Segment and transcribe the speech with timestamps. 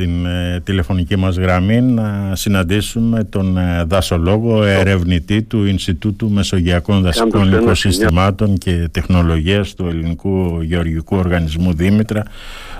[0.00, 7.52] στην ε, τηλεφωνική μας γραμμή να συναντήσουμε τον ε, δασολόγο ερευνητή του Ινστιτούτου Μεσογειακών Δασικών
[7.52, 12.22] Οικοσυστημάτων και Τεχνολογίας του Ελληνικού Γεωργικού Οργανισμού Δήμητρα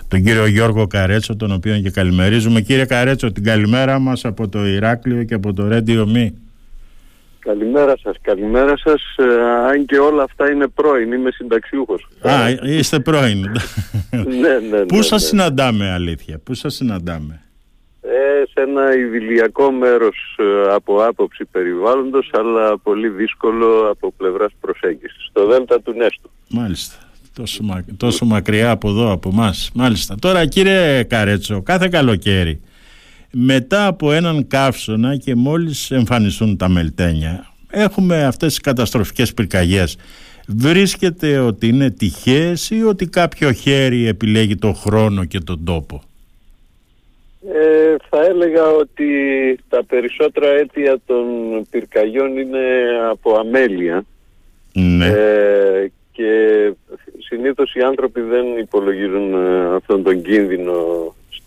[0.08, 2.60] τον κύριο Γιώργο Καρέτσο τον οποίο και καλημερίζουμε.
[2.60, 6.28] Κύριε Καρέτσο την καλημέρα μας από το Ηράκλειο και από το Radio Me
[7.50, 9.02] Καλημέρα σας, καλημέρα σας.
[9.16, 12.08] Ε, αν και όλα αυτά είναι πρώην, είμαι συνταξιούχος.
[12.22, 12.32] Α,
[12.62, 13.40] είστε πρώην.
[14.10, 14.84] ναι, ναι, ναι.
[14.84, 15.28] Πού σας ναι.
[15.28, 17.42] συναντάμε αλήθεια, πού σας συναντάμε;
[18.00, 25.26] Ε, σε ένα ιδηλιακό μέρος ε, από άποψη περιβάλλοντος, αλλά πολύ δύσκολο από πλευράς προσέγγισης.
[25.30, 26.30] Στο Δέλτα του Νέστου.
[26.48, 26.96] Μάλιστα.
[27.34, 29.54] Τόσο, τόσο μακριά από εδώ, από εμά.
[29.74, 30.14] Μάλιστα.
[30.20, 32.60] Τώρα κύριε Καρέτσο, κάθε καλοκαίρι
[33.32, 39.96] μετά από έναν καύσωνα και μόλις εμφανιστούν τα μελτένια έχουμε αυτές τις καταστροφικές πυρκαγιές
[40.48, 46.02] βρίσκεται ότι είναι τυχαίες ή ότι κάποιο χέρι επιλέγει τον χρόνο και τον τόπο;
[47.52, 49.08] Ε, θα έλεγα ότι
[49.68, 51.24] τα περισσότερα αίτια των
[51.70, 52.58] πυρκαγιών είναι
[53.10, 54.04] από αμέλεια
[54.72, 55.06] ναι.
[55.06, 56.32] ε, και
[57.18, 60.74] συνήθως οι άνθρωποι δεν υπολογίζουν ε, αυτόν τον κίνδυνο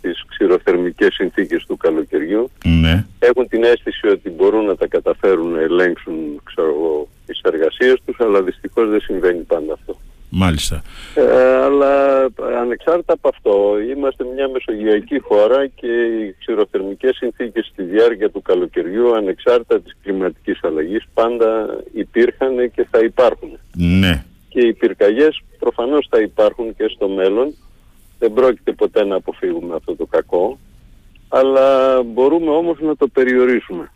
[0.04, 2.50] στις ξηροθερμικές συνθήκες του καλοκαιριού.
[2.64, 3.06] Ναι.
[3.20, 8.20] Έχουν την αίσθηση ότι μπορούν να τα καταφέρουν να ελέγξουν ξέρω εγώ, τις εργασίες τους,
[8.20, 9.98] αλλά δυστυχώς δεν συμβαίνει πάντα αυτό.
[10.36, 10.84] Μάλιστα.
[11.16, 12.26] Ε, αλλά
[12.62, 19.16] ανεξάρτητα από αυτό, είμαστε μια μεσογειακή χώρα και οι ξηροθερμικές συνθήκες στη διάρκεια του καλοκαιριού,
[19.16, 23.58] ανεξάρτητα της κλιματικής αλλαγής, πάντα υπήρχαν και θα υπάρχουν.
[23.74, 24.24] Ναι.
[24.50, 27.56] Και οι πυρκαγιές προφανώς θα υπάρχουν και στο μέλλον,
[28.24, 30.60] δεν πρόκειται ποτέ να αποφύγουμε αυτό το κακό,
[31.30, 33.92] αλλά μπορούμε όμως να το περιορίσουμε.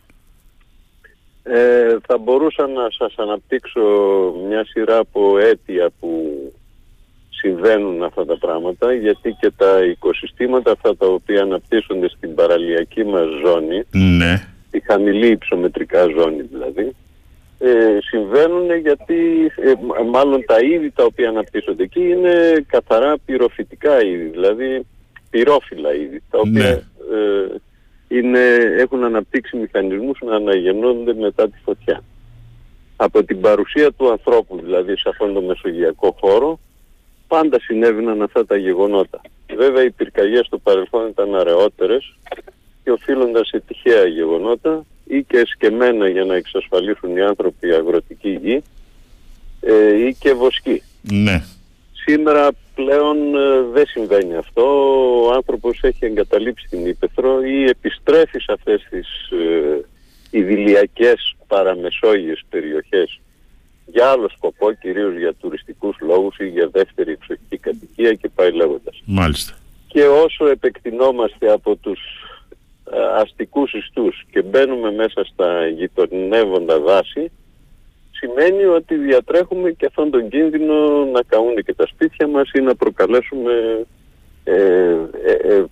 [1.43, 3.81] Ε, θα μπορούσα να σας αναπτύξω
[4.47, 6.11] μια σειρά από αίτια που
[7.29, 13.27] συμβαίνουν αυτά τα πράγματα, γιατί και τα οικοσυστήματα αυτά τα οποία αναπτύσσονται στην παραλιακή μας
[13.45, 14.47] ζώνη, ναι.
[14.71, 16.95] τη χαμηλή υψομετρικά ζώνη δηλαδή,
[17.59, 19.73] ε, συμβαίνουν γιατί ε,
[20.11, 24.85] μάλλον τα είδη τα οποία αναπτύσσονται εκεί είναι καθαρά πυροφυτικά είδη, δηλαδή
[25.29, 26.69] πυρόφυλα είδη, τα οποία Ναι.
[26.69, 27.55] ε,
[28.07, 28.39] είναι,
[28.77, 32.03] έχουν αναπτύξει μηχανισμούς να αναγεννώνται μετά τη φωτιά.
[32.95, 36.59] Από την παρουσία του ανθρώπου δηλαδή σε αυτόν τον μεσογειακό χώρο
[37.27, 39.21] πάντα συνέβαιναν αυτά τα γεγονότα.
[39.55, 42.15] Βέβαια οι πυρκαγιές στο παρελθόν ήταν αραιότερες
[42.87, 48.63] και οφείλονταν σε τυχαία γεγονότα ή και εσκεμμένα για να εξασφαλίσουν οι άνθρωποι αγροτική γη
[49.61, 50.81] ε, ή και βοσκή.
[51.01, 51.43] Ναι.
[51.91, 54.63] Σήμερα πλέον ε, δεν συμβαίνει αυτό.
[55.25, 59.85] Ο άνθρωπος έχει εγκαταλείψει την Ήπεθρο ή επιστρέφει σε αυτές τις ε,
[60.29, 63.19] ιδηλιακές παραμεσόγειες περιοχές
[63.85, 69.01] για άλλο σκοπό, κυρίως για τουριστικούς λόγους ή για δεύτερη εξοχική κατοικία και πάει λέγοντας.
[69.05, 69.53] Μάλιστα.
[69.87, 72.36] Και όσο επεκτηνόμαστε από τους ε,
[73.21, 77.31] αστικούς ιστούς και μπαίνουμε μέσα στα γειτονεύοντα δάση,
[78.11, 82.75] σημαίνει ότι διατρέχουμε και αυτόν τον κίνδυνο να καούν και τα σπίτια μας ή να
[82.75, 83.85] προκαλέσουμε
[84.43, 84.53] ε,
[85.25, 85.65] ε, ε,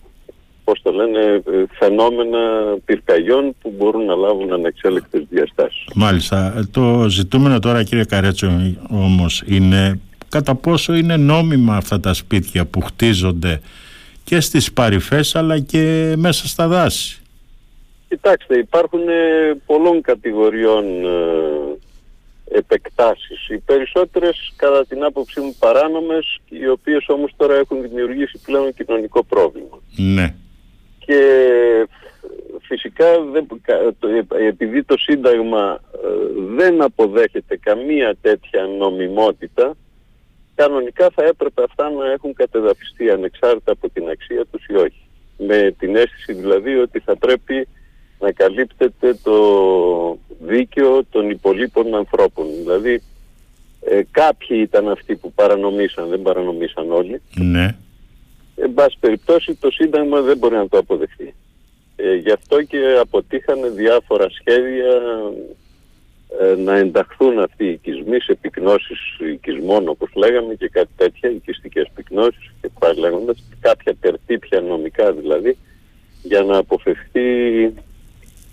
[0.63, 2.39] πώς το λένε, ε, φαινόμενα
[2.85, 5.85] πυρκαγιών που μπορούν να λάβουν ανεξέλεκτες διαστάσεις.
[5.95, 6.53] Μάλιστα.
[6.57, 8.47] Ε, Το ζητούμενο τώρα κύριε Καρέτσο
[8.89, 9.99] όμως είναι
[10.29, 13.61] κατά πόσο είναι νόμιμα αυτά τα σπίτια που χτίζονται
[14.25, 17.19] και στις παρυφές αλλά και μέσα στα δάση.
[18.09, 23.49] Κοιτάξτε, υπάρχουν ε, πολλών κατηγοριών ε, επεκτάσεις.
[23.49, 29.23] Οι περισσότερες κατά την άποψή μου παράνομες, οι οποίες όμως τώρα έχουν δημιουργήσει πλέον κοινωνικό
[29.23, 29.77] πρόβλημα.
[29.97, 30.33] Ναι.
[31.05, 31.19] Και
[32.61, 34.07] φυσικά δεν, κα- το-
[34.47, 36.07] επειδή το Σύνταγμα ε,
[36.55, 39.75] δεν αποδέχεται καμία τέτοια νομιμότητα,
[40.55, 45.01] κανονικά θα έπρεπε αυτά να έχουν κατεδαφιστεί ανεξάρτητα από την αξία τους ή όχι.
[45.37, 47.67] Με την αίσθηση δηλαδή ότι θα πρέπει
[48.19, 49.37] να καλύπτεται το
[50.39, 52.45] δίκαιο των υπολείπων ανθρώπων.
[52.57, 53.01] Δηλαδή
[53.81, 57.21] ε, κάποιοι ήταν αυτοί που παρανομήσαν, δεν παρανομήσαν όλοι.
[57.35, 57.75] Ναι.
[58.55, 61.35] Εν πάση περιπτώσει το Σύνταγμα δεν μπορεί να το αποδεχτεί.
[61.95, 65.55] Ε, γι' αυτό και αποτύχανε διάφορα σχέδια ε,
[66.57, 68.99] να ενταχθούν αυτοί οι οικισμοί σε πυκνώσεις
[69.33, 75.57] οικισμών όπως λέγαμε και κάτι τέτοια, οικιστικές πυκνώσεις και πάλι λέγοντας κάποια τερτύπια νομικά δηλαδή
[76.23, 77.63] για να αποφευχθεί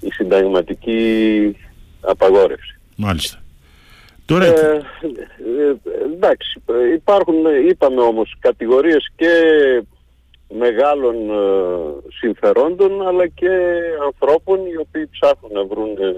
[0.01, 1.57] η συνταγματική
[2.01, 2.79] απαγόρευση.
[2.97, 3.43] Μάλιστα.
[4.25, 4.83] Τώρα Ε,
[5.59, 5.75] ε,
[6.15, 9.33] εντάξει, ε, υπάρχουν, ε, είπαμε όμως, κατηγορίες και
[10.59, 13.51] μεγάλων ε, συμφερόντων αλλά και
[14.05, 16.17] ανθρώπων οι οποίοι ψάχνουν να βρουν ε,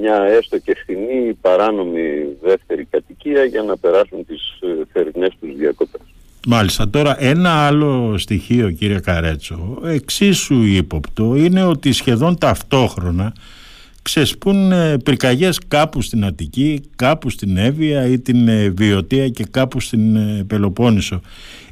[0.00, 5.56] μια έστω και φθηνή ή παράνομη δεύτερη κατοικία για να περάσουν τις ε, θερινές τους
[5.56, 6.00] διακοπές.
[6.46, 6.88] Μάλιστα.
[6.88, 13.32] Τώρα ένα άλλο στοιχείο κύριε Καρέτσο, εξίσου ύποπτο, είναι ότι σχεδόν ταυτόχρονα
[14.04, 19.80] ξεσπούν ε, πυρκαγιές κάπου στην Αττική, κάπου στην Εύβοια ή την ε, Βιωτία και κάπου
[19.80, 21.20] στην ε, Πελοπόννησο.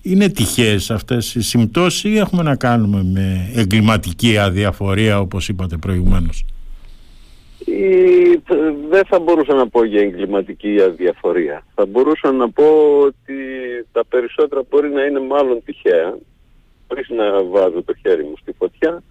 [0.03, 6.45] Είναι τυχαίες αυτές οι συμπτώσεις ή έχουμε να κάνουμε με εγκληματική αδιαφορία όπως είπατε προηγουμένως;
[8.89, 11.65] Δεν θα μπορούσα να πω για εγκληματική αδιαφορία.
[11.75, 13.35] Θα μπορούσα να πω ότι
[13.93, 16.19] τα περισσότερα μπορεί να είναι μάλλον τυχαία,
[16.89, 19.03] χωρίς να βάζω το χέρι μου στη φωτιά,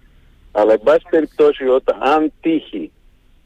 [0.52, 2.90] αλλά εν πάση περιπτώσει όταν αν τύχει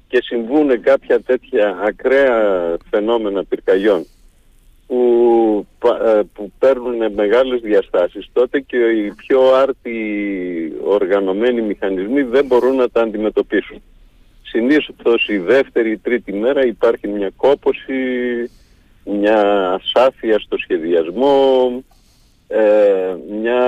[0.09, 4.07] και συμβούν κάποια τέτοια ακραία φαινόμενα πυρκαγιών
[4.87, 5.67] που,
[6.05, 12.89] ε, που παίρνουν μεγάλες διαστάσεις τότε και οι πιο άρτιοι οργανωμένοι μηχανισμοί δεν μπορούν να
[12.89, 13.83] τα αντιμετωπίσουν.
[14.49, 17.95] Συνήθως η δεύτερη ή τρίτη μέρα υπάρχει μια κόποση,
[19.05, 21.71] μια σάφια στο σχεδιασμό,
[22.49, 23.61] ε, μια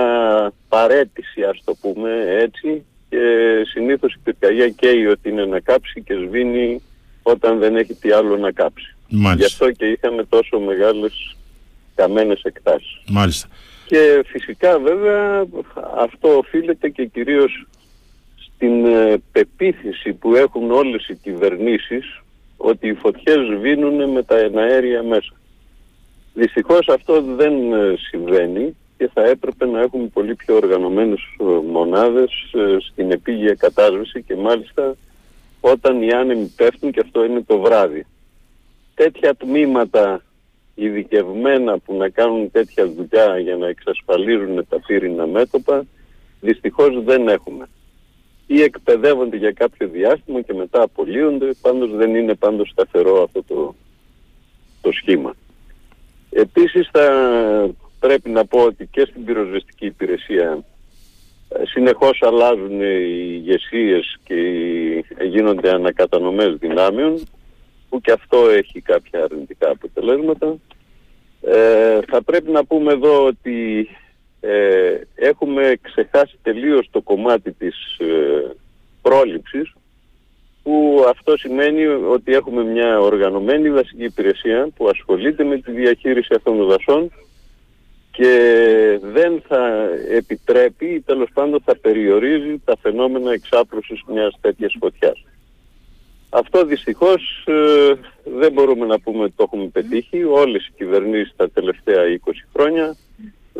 [0.69, 3.17] παρέτηση ας το πούμε έτσι και
[3.65, 6.81] συνήθως η πυρκαγιά καίει ότι είναι να κάψει και σβήνει
[7.21, 8.95] όταν δεν έχει τι άλλο να κάψει.
[9.09, 9.35] Μάλιστα.
[9.35, 11.35] Γι' αυτό και είχαμε τόσο μεγάλες
[11.95, 13.01] καμένες εκτάσεις.
[13.07, 13.47] Μάλιστα.
[13.85, 15.45] Και φυσικά βέβαια
[15.97, 17.67] αυτό οφείλεται και κυρίως
[18.59, 22.21] στην ε, πεποίθηση που έχουν όλες οι κυβερνήσεις
[22.57, 25.33] ότι οι φωτιές σβήνουν με τα εναέρια μέσα.
[26.33, 32.31] Δυστυχώς αυτό δεν ε, συμβαίνει και θα έπρεπε να έχουμε πολύ πιο οργανωμένες ε, μονάδες
[32.89, 34.95] στην επίγεια κατάσβεση και μάλιστα
[35.59, 38.05] όταν οι άνεμοι πέφτουν και αυτό είναι το βράδυ.
[38.95, 40.23] Τέτοια τμήματα
[40.75, 45.85] ειδικευμένα που να κάνουν τέτοια δουλειά για να εξασφαλίζουν τα πύρινα μέτωπα
[46.41, 47.67] δυστυχώς δεν έχουμε
[48.51, 53.75] ή εκπαιδεύονται για κάποιο διάστημα και μετά απολύονται, πάντως δεν είναι πάντως σταθερό αυτό το,
[54.81, 55.35] το σχήμα.
[56.29, 57.05] Επίσης θα
[57.99, 60.63] πρέπει να πω ότι και στην πυροσβεστική υπηρεσία
[61.49, 64.35] ε, συνεχώς αλλάζουν οι ηγεσίες και
[65.23, 67.23] γίνονται ανακατανομές δυνάμεων
[67.89, 70.57] που και αυτό έχει κάποια αρνητικά αποτελέσματα.
[71.41, 73.87] Ε, θα πρέπει να πούμε εδώ ότι
[74.39, 78.55] ε, έχουμε ξεχάσει τελείως το κομμάτι της ε,
[79.01, 79.73] πρόληψης
[80.63, 86.57] που αυτό σημαίνει ότι έχουμε μια οργανωμένη δασική υπηρεσία που ασχολείται με τη διαχείριση αυτών
[86.57, 87.11] των δασών
[88.11, 95.23] και δεν θα επιτρέπει ή τέλος πάντων θα περιορίζει τα φαινόμενα εξάπλωσης μιας τέτοιας φωτιάς.
[96.29, 97.93] Αυτό δυστυχώς ε,
[98.23, 100.23] δεν μπορούμε να πούμε ότι το έχουμε πετύχει.
[100.23, 102.95] Όλες οι κυβερνήσεις τα τελευταία 20 χρόνια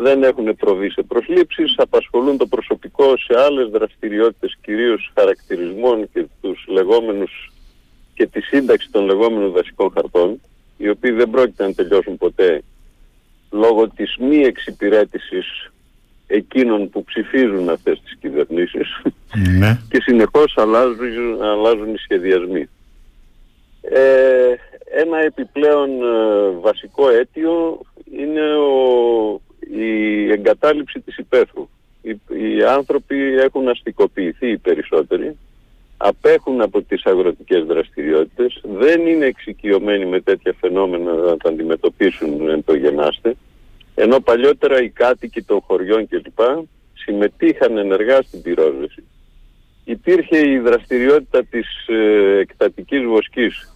[0.02, 6.66] δεν έχουν προβεί σε προσλήψεις, απασχολούν το προσωπικό σε άλλες δραστηριότητες κυρίως χαρακτηρισμών και τους
[6.68, 7.52] λεγόμενους
[8.14, 10.42] και τη σύνταξη των λεγόμενων δασικών χαρτών,
[10.78, 12.62] οι οποίοι δεν πρόκειται να τελειώσουν ποτέ
[13.52, 15.72] λόγω της μη εξυπηρέτησης
[16.28, 19.02] εκείνων που ψηφίζουν αυτές τις κυβερνήσεις
[19.58, 19.80] ναι.
[19.90, 22.70] και συνεχώς αλλάζουν, αλλάζουν οι σχεδιασμοί.
[23.82, 24.54] Ε,
[25.02, 27.82] ένα επιπλέον ε, βασικό αίτιο
[28.12, 29.42] είναι ο,
[29.76, 31.70] η εγκατάλειψη της υπαίθρου.
[32.02, 35.38] Οι, οι άνθρωποι έχουν αστικοποιηθεί οι περισσότεροι,
[35.98, 42.64] απέχουν από τις αγροτικές δραστηριότητες, δεν είναι εξοικειωμένοι με τέτοια φαινόμενα να τα αντιμετωπίσουν εν
[42.64, 43.36] το γενάστε,
[43.96, 46.40] ενώ παλιότερα οι κάτοικοι των χωριών κλπ.
[46.94, 49.04] συμμετείχαν ενεργά στην πυρόσβεση.
[49.86, 53.76] Υπήρχε η δραστηριότητα της ε, εκτατικής βοσκής,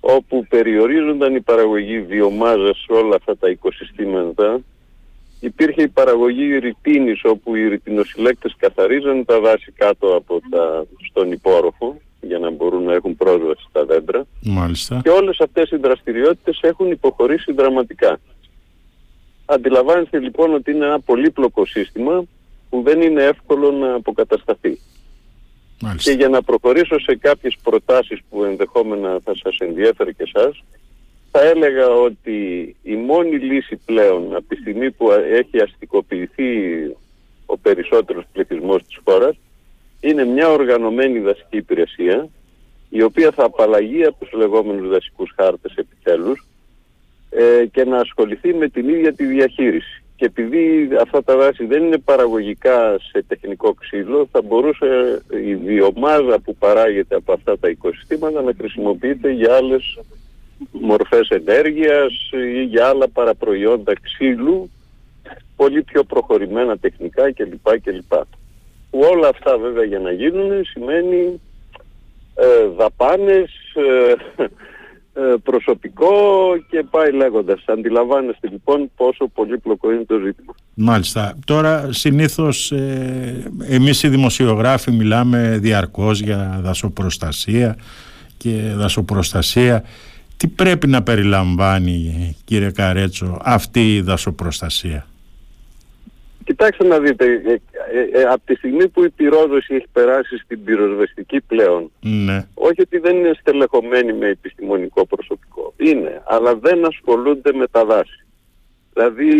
[0.00, 4.60] όπου περιορίζονταν η παραγωγή βιομάζας σε όλα αυτά τα οικοσυστήματα
[5.40, 12.00] υπήρχε η παραγωγή ρητίνης όπου οι ρητινοσυλλέκτες καθαρίζαν τα δάση κάτω από τα, στον υπόροφο
[12.20, 14.26] για να μπορούν να έχουν πρόσβαση στα δέντρα.
[14.42, 15.00] Μάλιστα.
[15.02, 18.20] Και όλες αυτές οι δραστηριότητες έχουν υποχωρήσει δραματικά.
[19.44, 22.24] Αντιλαμβάνεστε λοιπόν ότι είναι ένα πολύπλοκο σύστημα
[22.70, 24.78] που δεν είναι εύκολο να αποκατασταθεί.
[25.80, 26.10] Μάλιστα.
[26.10, 30.64] Και για να προχωρήσω σε κάποιες προτάσεις που ενδεχόμενα θα σας ενδιέφερε και εσάς,
[31.30, 32.36] θα έλεγα ότι
[32.82, 36.50] η μόνη λύση πλέον από τη στιγμή που έχει αστικοποιηθεί
[37.46, 39.36] ο περισσότερος πληθυσμός της χώρας
[40.00, 42.28] είναι μια οργανωμένη δασική υπηρεσία
[42.88, 46.46] η οποία θα απαλλαγεί από τους λεγόμενους δασικούς χάρτες επιτέλους
[47.30, 50.02] ε, και να ασχοληθεί με την ίδια τη διαχείριση.
[50.16, 56.38] Και επειδή αυτά τα δάση δεν είναι παραγωγικά σε τεχνικό ξύλο, θα μπορούσε η βιομάζα
[56.38, 59.98] που παράγεται από αυτά τα οικοσυστήματα να χρησιμοποιείται για άλλες
[60.80, 64.70] μορφές ενέργειας ή για άλλα παραπροϊόντα ξύλου
[65.56, 67.80] πολύ πιο προχωρημένα τεχνικά κλπ.
[67.82, 68.12] κλπ.
[68.90, 71.40] Που όλα αυτά βέβαια για να γίνουν σημαίνει
[72.34, 74.14] ε, δαπάνες, ε,
[75.20, 76.10] ε, προσωπικό
[76.70, 77.62] και πάει λέγοντας.
[77.66, 80.54] Αντιλαμβάνεστε λοιπόν πόσο πολύπλοκο είναι το ζήτημα.
[80.74, 81.38] Μάλιστα.
[81.46, 87.76] Τώρα συνήθως ε, εμείς οι δημοσιογράφοι μιλάμε διαρκώς για δασοπροστασία
[88.36, 89.84] και δασοπροστασία.
[90.38, 95.06] Τι πρέπει να περιλαμβάνει κύριε Καρέτσο αυτή η δασοπροστασία;
[96.44, 100.64] Κοιτάξτε να δείτε, ε, ε, ε, από τη στιγμή που η πυρόσβεση έχει περάσει στην
[100.64, 102.46] πυροσβεστική πλέον, ναι.
[102.54, 108.24] όχι ότι δεν είναι στελεχωμένη με επιστημονικό προσωπικό, είναι, αλλά δεν ασχολούνται με τα δάση.
[108.98, 109.30] Δηλαδή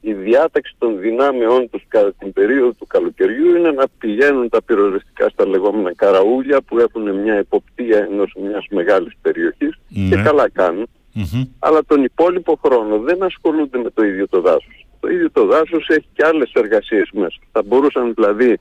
[0.00, 5.28] η διάταξη των δυνάμεών τους κατά την περίοδο του καλοκαιριού είναι να πηγαίνουν τα πυροσβεστικά
[5.28, 9.78] στα λεγόμενα καραούλια που έχουν μια εποπτεία ενός μιας μεγάλης περιοχής
[10.08, 10.22] και Ναι.
[10.22, 10.86] καλά κάνουν.
[11.58, 14.86] Αλλά τον υπόλοιπο χρόνο δεν ασχολούνται με το ίδιο το δάσος.
[15.00, 17.38] Το ίδιο το δάσος έχει και άλλες εργασίες μέσα.
[17.52, 18.58] Θα μπορούσαν δηλαδή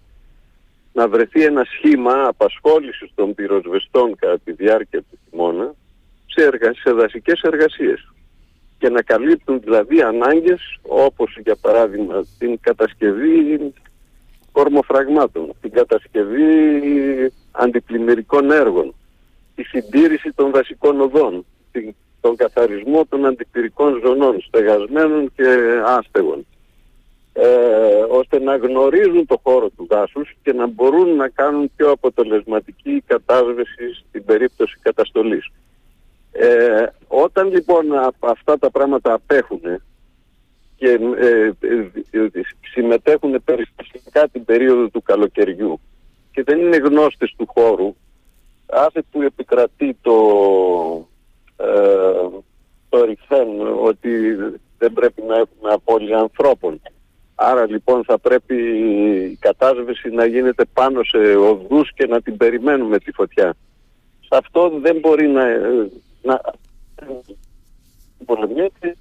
[0.93, 5.73] να βρεθεί ένα σχήμα απασχόλησης των πυροσβεστών κατά τη διάρκεια του χειμώνα
[6.25, 6.73] σε, εργα...
[6.73, 8.07] σε δασικές εργασίες
[8.79, 13.73] και να καλύπτουν δηλαδή ανάγκες όπως για παράδειγμα την κατασκευή
[14.51, 16.43] κορμοφραγμάτων, την κατασκευή
[17.51, 18.93] αντιπλημμυρικών έργων,
[19.55, 25.45] τη συντήρηση των δασικών οδών, την- τον καθαρισμό των αντιπυρικών ζωνών, στεγασμένων και
[25.85, 26.45] άστεγων,
[27.33, 27.47] ε,
[28.09, 33.93] ώστε να γνωρίζουν το χώρο του δάσους και να μπορούν να κάνουν πιο αποτελεσματική κατάσβεση
[34.07, 35.47] στην περίπτωση καταστολής.
[36.31, 39.61] Ε, όταν λοιπόν α- αυτά τα πράγματα απέχουν
[40.75, 41.53] και ε, ε,
[42.11, 42.41] ε, ε,
[42.73, 45.79] συμμετέχουν περιστασιακά την περίοδο του καλοκαιριού
[46.31, 47.95] και δεν είναι γνώστες του χώρου,
[48.65, 50.17] άσε που επικρατεί το,
[51.57, 52.27] ε,
[52.89, 53.47] το ρηφέν
[53.83, 54.09] ότι
[54.77, 56.81] δεν πρέπει να έχουμε απώλεια ανθρώπων.
[57.35, 58.55] Άρα λοιπόν θα πρέπει
[59.31, 63.53] η κατάσβεση να γίνεται πάνω σε οδούς και να την περιμένουμε τη φωτιά.
[64.19, 65.89] Σε αυτό δεν μπορεί να, ε,
[66.21, 66.41] να
[68.25, 68.95] πολεμιέται.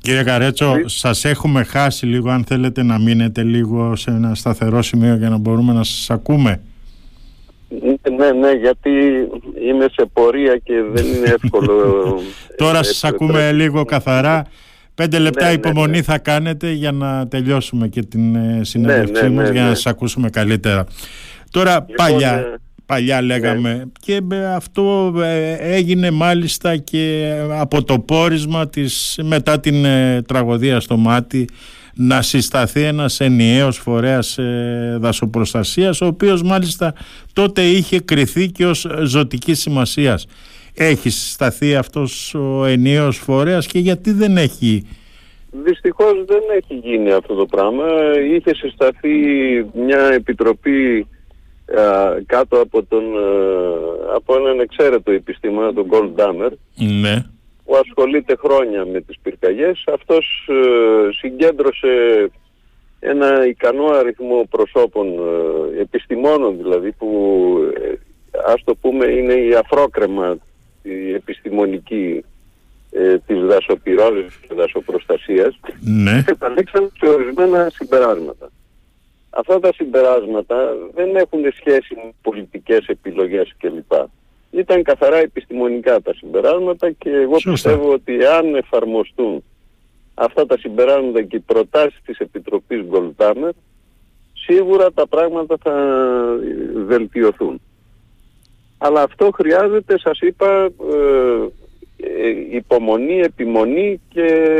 [0.00, 0.82] Κύριε Καρέτσο, Ναι.
[0.88, 5.36] σας έχουμε χάσει λίγο αν θέλετε να μείνετε λίγο σε ένα σταθερό σημείο για να
[5.36, 6.60] μπορούμε να σας ακούμε.
[8.16, 8.90] Ναι, ναι, γιατί
[9.68, 12.18] είμαι σε πορεία και δεν είναι εύκολο.
[12.56, 14.46] Τώρα ε, σας ε, ακούμε ε, λίγο καθαρά.
[14.94, 16.02] Πέντε λεπτά ναι, υπομονή ναι.
[16.02, 19.74] θα κάνετε για να τελειώσουμε και την ε, συνέντευξή ναι, μας ναι, για να ναι.
[19.74, 20.86] σας ακούσουμε καλύτερα.
[21.50, 22.54] Τώρα Λοιπόν, παλιά, ε,
[22.88, 29.84] παλιά λέγαμε και ε, αυτό ε, έγινε μάλιστα και από το πόρισμα της μετά την
[29.84, 31.48] ε, τραγωδία στο μάτι
[31.94, 36.94] να συσταθεί ένας ενιαίος φορέας ε, δασοπροστασίας ο οποίος μάλιστα
[37.32, 40.26] τότε είχε κριθεί και ως ζωτική σημασίας.
[40.74, 44.86] Έχει συσταθεί αυτός ο ενιαίος φορέας και γιατί δεν έχει;
[45.50, 47.84] Δυστυχώς δεν έχει γίνει αυτό το πράγμα.
[48.34, 49.16] Είχε συσταθεί
[49.74, 51.17] μια επιτροπή α,
[52.26, 57.24] κάτω από, τον, α, από έναν εξαίρετο επιστήμονα, τον Gold Dammer, ναι,
[57.64, 59.84] που ασχολείται χρόνια με τις πυρκαγιές.
[59.86, 62.30] Αυτός ε, συγκέντρωσε
[63.00, 67.08] ένα ικανό αριθμό προσώπων, ε, επιστημόνων δηλαδή, που
[67.82, 67.92] ε,
[68.46, 70.36] ας το πούμε είναι η αφρόκρεμα,
[70.82, 72.24] η επιστημονική
[72.90, 78.50] ε, της δασοπυρώσης και δασοπροστασίας ναι, καταλήξαν σε ορισμένα συμπεράσματα.
[79.30, 83.92] Αυτά τα συμπεράσματα δεν έχουν σχέση με πολιτικές επιλογές κλπ.
[84.50, 87.50] Ήταν καθαρά επιστημονικά τα συμπεράσματα και εγώ Σωστά.
[87.50, 89.44] πιστεύω ότι αν εφαρμοστούν
[90.14, 93.52] αυτά τα συμπεράσματα και οι προτάσεις της Επιτροπής Γκολτάμερ
[94.34, 95.74] σίγουρα τα πράγματα θα
[96.86, 97.60] βελτιωθούν.
[98.78, 101.46] Αλλά αυτό χρειάζεται, σας είπα, ε,
[101.96, 104.52] ε, υπομονή, επιμονή και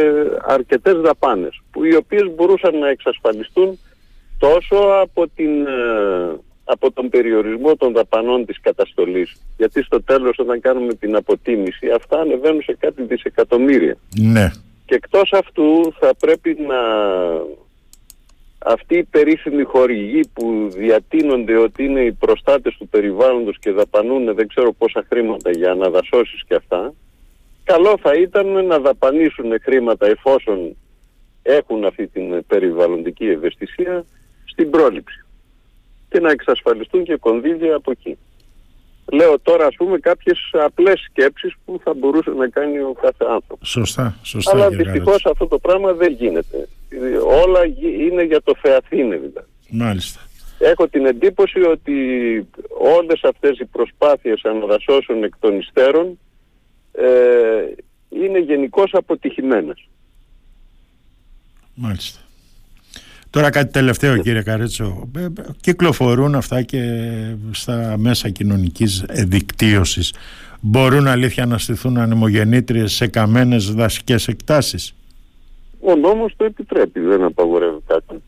[0.43, 3.79] αρκετές δαπάνες που οι οποίες μπορούσαν να εξασφαλιστούν
[4.38, 9.37] τόσο από, την, ε, από τον περιορισμό των δαπανών της καταστολής.
[9.57, 13.97] Γιατί στο τέλος όταν κάνουμε την αποτίμηση αυτά ανεβαίνουν σε κάτι δισεκατομμύρια.
[14.21, 14.50] Ναι,
[14.85, 16.76] και εκτός αυτού θα πρέπει να
[18.59, 24.49] αυτοί οι περίφημοι χορηγοί που διατείνονται ότι είναι οι προστάτες του περιβάλλοντος και δαπανούν δεν
[24.49, 26.92] ξέρω πόσα χρήματα για αναδασώσεις και αυτά
[27.64, 30.76] καλό θα ήταν να δαπανίσουν χρήματα εφόσον
[31.42, 34.04] έχουν αυτή την περιβαλλοντική ευαισθησία
[34.59, 35.25] στην πρόληψη
[36.09, 38.19] και να εξασφαλιστούν και κονδύλια από εκεί.
[39.12, 43.69] Λέω τώρα ας πούμε κάποιες απλές σκέψεις που θα μπορούσε να κάνει ο κάθε άνθρωπος.
[43.69, 45.31] σωστά, σωστά Αλλά κύριε δυστυχώς Καρέτσο.
[45.31, 46.69] αυτό το πράγμα δεν γίνεται.
[47.45, 49.49] Όλα γι- είναι για το θεαθήνε δηλαδή.
[49.71, 50.21] Μάλιστα.
[50.59, 51.95] Έχω την εντύπωση ότι
[52.99, 56.19] όλες αυτές οι προσπάθειες αναδασώσεων εκ των υστέρων
[56.93, 57.07] ε,
[58.09, 59.88] είναι γενικώς αποτυχημένες.
[61.75, 62.21] Μάλιστα.
[63.30, 65.08] Τώρα κάτι τελευταίο κύριε Καρέτσο.
[65.16, 65.26] Ε,
[65.61, 66.80] κυκλοφορούν αυτά και
[67.50, 70.14] στα μέσα κοινωνικής δικτύωσης.
[70.61, 74.94] Μπορούν αλήθεια να στηθούν ανεμογεννήτριες σε καμένες δασικές εκτάσεις;
[75.80, 78.23] Ο νόμος το επιτρέπει, δεν απαγορεύει κάτι.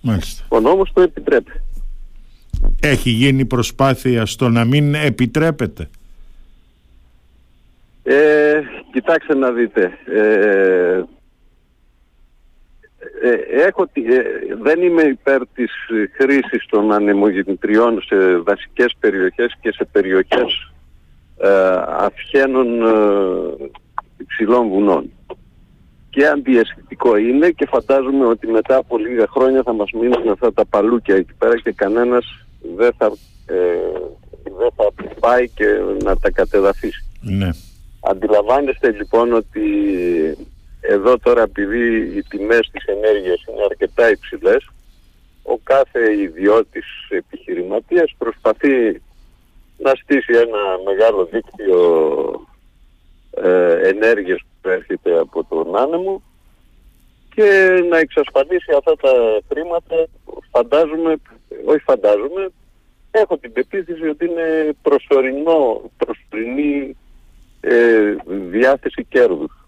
[0.00, 0.44] Μάλιστα.
[0.48, 1.52] Ο νόμος το επιτρέπει.
[2.80, 5.88] Έχει γίνει προσπάθεια στο να μην επιτρέπεται;
[8.02, 8.60] Ε,
[8.92, 9.90] κοιτάξτε να δείτε.
[10.06, 11.02] Ε,
[13.22, 14.22] ε, έχω, ε,
[14.62, 15.72] δεν είμαι υπέρ της
[16.12, 20.72] χρήσης των ανεμογεννητριών σε δασικές περιοχές και σε περιοχές
[21.44, 21.48] ε,
[21.98, 23.70] αυχένων ε,
[24.16, 25.10] υψηλών βουνών.
[26.10, 30.66] Και αντιαισθητικό είναι και φαντάζομαι ότι μετά από λίγα χρόνια θα μας μείνουν αυτά τα
[30.66, 33.12] παλούκια εκεί πέρα και κανένας δεν θα,
[33.46, 33.54] ε,
[34.58, 35.64] δεν θα πάει και
[36.04, 37.04] να τα κατεδαφίσει.
[37.20, 37.48] Ναι.
[38.00, 39.60] Αντιλαμβάνεστε λοιπόν ότι
[40.84, 44.70] εδώ τώρα επειδή οι τιμές της ενέργειας είναι αρκετά υψηλές,
[45.42, 49.02] ο κάθε ιδιώτης επιχειρηματίας προσπαθεί
[49.78, 51.76] να στήσει ένα μεγάλο δίκτυο
[53.30, 56.22] ε, ενέργειας που έρχεται από τον άνεμο
[57.34, 60.06] και να εξασφαλίσει αυτά τα χρήματα
[60.50, 61.16] φαντάζομαι,
[61.64, 62.48] όχι φαντάζομαι,
[63.10, 66.96] έχω την πεποίθηση ότι είναι προσωρινό, προσωρινή
[67.60, 68.14] ε,
[68.50, 69.61] διάθεση κέρδους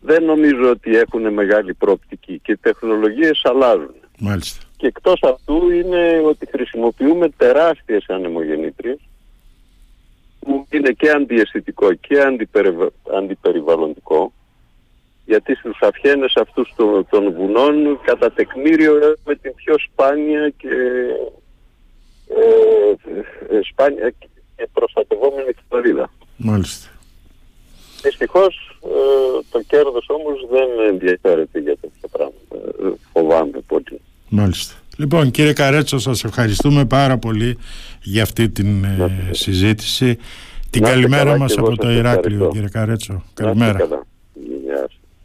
[0.00, 3.94] δεν νομίζω ότι έχουν μεγάλη πρόπτικη και οι τεχνολογίες αλλάζουν.
[4.18, 4.64] Μάλιστα.
[4.76, 8.98] Και εκτός αυτού είναι ότι χρησιμοποιούμε τεράστιες ανεμογεννήτριες
[10.40, 12.16] που είναι και αντιαισθητικό και
[13.16, 14.32] αντιπεριβαλλοντικό
[15.30, 20.74] γιατί στους αυχένες αυτούς των, των βουνών κατά τεκμήριο έχουμε την πιο σπάνια και
[22.28, 26.10] ε, ε σπάνια και προστατευόμενη χλωρίδα.
[26.36, 26.88] Μάλιστα.
[28.02, 32.88] Δυστυχώς ε, το κέρδος όμως δεν ενδιαφέρεται για τέτοια πράγματα.
[32.88, 34.00] Ε, φοβάμαι πολύ.
[34.28, 34.74] Μάλιστα.
[34.96, 37.58] Λοιπόν κύριε Καρέτσο σας ευχαριστούμε πάρα πολύ
[38.02, 40.18] για αυτή την ε, συζήτηση.
[40.70, 43.22] Την καλημέρα μας από το Ηράκλειο κύριε Καρέτσο.
[43.34, 43.78] Καλημέρα.